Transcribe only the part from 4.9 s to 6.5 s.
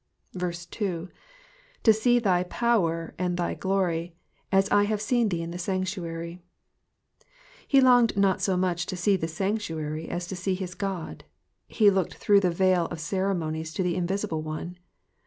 seen thee in the sanctuary/"*